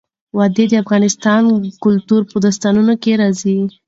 وادي 0.37 0.65
د 0.71 0.73
افغان 0.81 1.03
کلتور 1.83 2.21
په 2.31 2.37
داستانونو 2.45 2.93
کې 3.03 3.11
راځي. 3.21 3.57